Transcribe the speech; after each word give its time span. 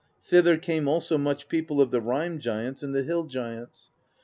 Thither 0.25 0.57
came 0.57 0.87
also 0.87 1.15
much 1.19 1.47
people 1.47 1.79
of 1.79 1.91
the 1.91 2.01
Rime 2.01 2.39
Giants 2.39 2.81
and 2.81 2.95
the 2.95 3.03
Hill 3.03 3.25
Giants. 3.25 3.91